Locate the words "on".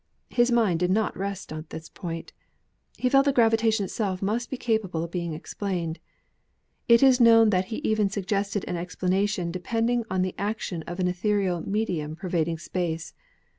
10.09-10.23